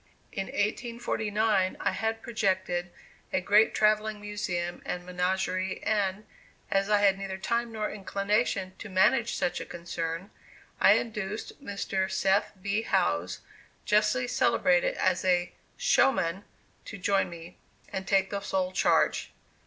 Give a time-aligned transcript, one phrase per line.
[0.31, 2.89] In 1849 I had projected
[3.31, 6.25] a great travelling museum and menagerie, and,
[6.71, 10.31] as I had neither time nor inclination to manage such a concern,
[10.79, 12.09] I induced Mr.
[12.09, 12.81] Seth B.
[12.81, 13.41] Howes,
[13.85, 16.45] justly celebrated as a "showman,"
[16.85, 17.59] to join me,
[17.93, 19.31] and take the sole charge.